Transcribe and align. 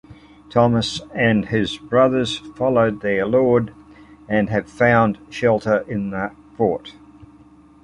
Thomas 0.49 0.99
and 1.13 1.45
his 1.49 1.77
brothers 1.77 2.35
followed 2.55 3.01
their 3.01 3.27
lord 3.27 3.71
and 4.27 4.49
have 4.49 4.67
found 4.67 5.19
shelter 5.29 5.85
in 5.87 6.09
the 6.09 6.31
fort. 6.57 6.95